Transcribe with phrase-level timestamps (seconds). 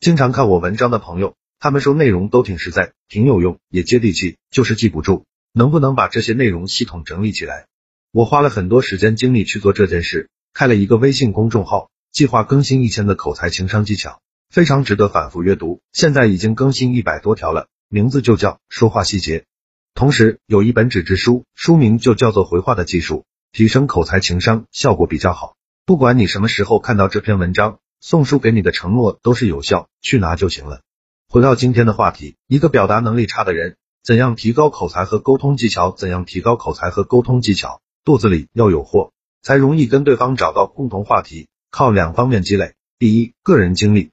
[0.00, 5.26] 经常看我文章的朋友，他们说内容都挺实在，挺有用，也接地气，就是记不住。
[5.52, 7.66] 能不能把这些内容系统整理起来？
[8.10, 15.82] 我花了很多时间精力去做这件事，开了一个微信公众号，计划更新一千的口才情商技巧，非常值得反复阅读。
[15.92, 19.44] 现在已经更新一百多条了，名字就叫说话细节。
[19.92, 25.56] 同时有一本纸质书，书名就叫做回话的技术，提升口才情商效果比较好。
[25.84, 27.80] 不管你什么时候看到这篇文章。
[28.02, 30.80] 送书给你的承诺都是有效，去拿就行了。
[31.28, 35.92] 回到今天的话题，一个表达能力差的人，怎样提高口才和沟通技巧？
[35.92, 37.82] 怎样提高口才和沟通技巧？
[38.02, 39.12] 肚子里要有货，
[39.42, 41.48] 才容易跟对方找到共同话题。
[41.70, 44.12] 靠两方面积累：第一，个人经历，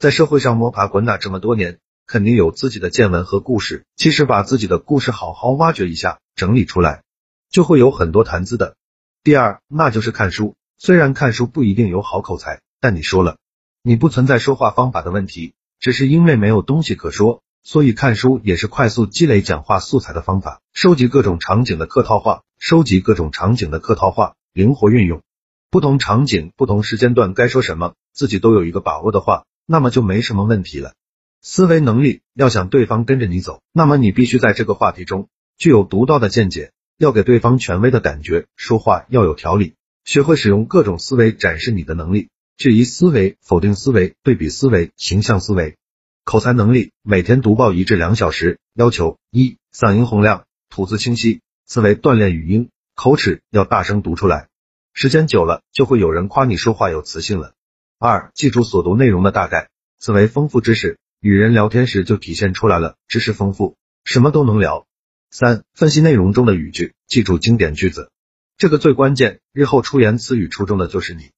[0.00, 1.78] 在社会上摸爬滚打这么多年，
[2.08, 3.86] 肯定有自己的见闻和故事。
[3.94, 7.04] 其实把自己的故事好好挖掘一下，整理出来，
[7.48, 8.74] 就会有很多谈资的。
[9.22, 10.56] 第二，那就是看书。
[10.76, 12.60] 虽然看书不一定有好口才。
[12.80, 13.38] 但你说了，
[13.82, 20.60] 你不存在说话方法的问题，只是因为没有东西可说，所以看书也是快速积累讲话素材的方法。
[20.72, 25.22] 收集各种场景的客套话，收集各种场景的客套话，灵活运用，
[25.70, 30.94] 不同场景、不同时间段该说什么，自己都有一个把握的话，那么就没什么问题了。
[31.40, 42.28] 思维能力要想对方跟着你走，那么你必须在这个话题中具有独到的见解，要给对方权威的感觉，说话要有条理，学会使用各种思维展示你的能力。
[42.58, 45.76] 质疑思维、否定思维、对比思维、形象思维、
[46.24, 48.58] 口才能力，每天读报一至两小时。
[48.74, 51.40] 要求一：嗓音洪亮，吐字清晰。
[51.66, 54.48] 思维锻炼语音，口齿要大声读出来。
[54.92, 57.54] 时间久了，就会有人夸你说话有磁性了。
[58.00, 59.70] 二：记住所读内容的大概。
[60.00, 64.88] 思维丰富知识，与人聊天时就体现出来了，知识丰富，什么都能聊。
[65.30, 68.10] 三：分析内容中的语句，记住经典句子，
[68.56, 71.30] 这个最关键，日后出言词语出众的就是你。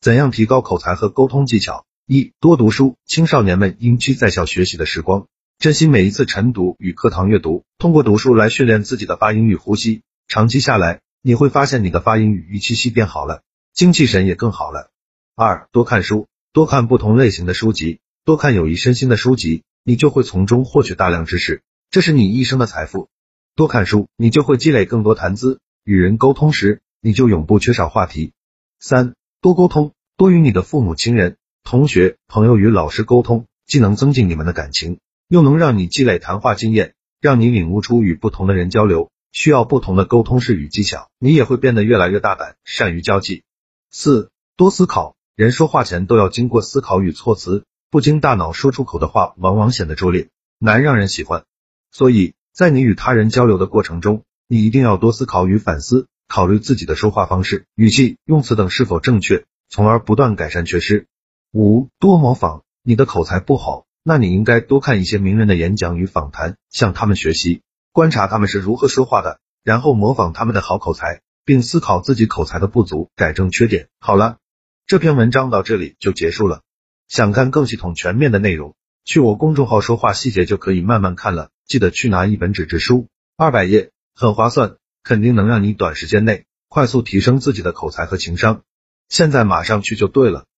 [0.00, 1.84] 怎样提高口才和沟通技巧？
[2.06, 5.26] 一多读书，青少年们应需在校学习的时光，
[5.58, 13.42] 珍惜每一次晨读与课堂阅读，通过读书来训练自己的发音与呼吸，长期下来，你会发现你的发音与语气息变好了，
[13.74, 14.92] 精气神也更好了。
[15.34, 23.08] 二多看书，多看不同类型的书籍，多看有益身心的书籍，你就会从中获取大量知识，这是你一生的财富。
[23.56, 28.32] 多看书，你就会积累更多谈资，与人沟通时，你就永不缺少话题。
[28.78, 34.98] 三多沟通，多与你的父母亲人、同学、朋友与老师沟通，既能增进你们的感情，
[35.28, 43.44] 又能让你积累谈话经验，让你领悟出与不同的人交流需要不同的沟通式与技巧，你也会变得越来越大胆，善于交际。
[43.92, 51.44] 四多思考，人说话前都要经过思考与措辞，不经大脑说出口的话，往往显得拙劣，难让人喜欢。
[51.92, 56.08] 所以在你与他人交流的过程中，你一定要多思考与反思。
[56.26, 61.06] 考虑自己的说话方式、语气、用词等是否正确，从而不断改善缺失。
[61.52, 67.62] 五、多模仿，你的口才不好，那你应该多看一些名人的演讲与访谈，向他们学习，
[67.92, 73.88] 观察他们是如何说话的，然后模仿他们的好口才，并思考自己口才的不足，改正缺点。
[74.00, 74.38] 好了，
[74.86, 76.62] 这篇文章到这里就结束了。
[77.08, 78.74] 想看更系统全面的内容，
[79.04, 81.50] 去我公众号说话细节就可以慢慢看了。
[81.66, 84.76] 记得去拿一本纸质书，二百页，很划算。
[85.04, 88.62] 肯定能让你短时间内快速提升自己的口才和情商，
[89.08, 90.46] 现在马上去就对了。